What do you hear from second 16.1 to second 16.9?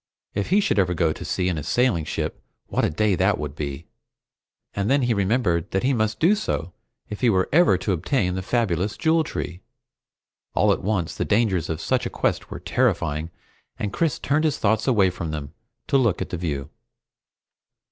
at the view.